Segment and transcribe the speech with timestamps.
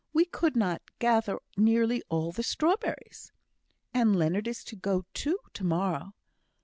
[0.13, 3.31] We could not gather nearly all the strawberries."
[3.93, 6.15] "And Leonard is to go too, to morrow."